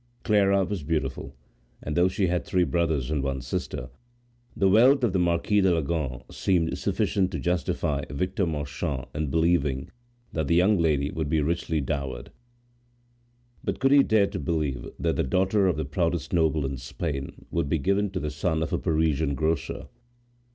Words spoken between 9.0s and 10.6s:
in believing that the